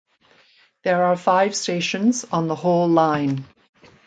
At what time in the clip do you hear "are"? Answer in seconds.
1.03-1.15